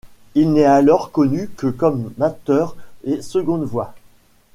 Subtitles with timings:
[0.33, 3.93] Il n’est alors connu que comme batteur et seconde voix.